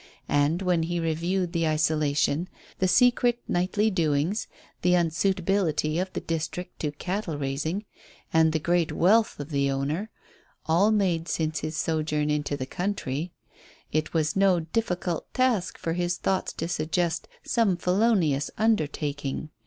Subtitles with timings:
[0.29, 4.47] And, when he reviewed the isolation, the secret nightly doings,
[4.81, 7.85] the unsuitability of the district to cattle raising,
[8.33, 10.09] and the great wealth of the owner,
[10.65, 13.31] all made since his sojourn in the country,
[13.91, 19.49] it was no difficult task for his thoughts to suggest some felonious undertaking.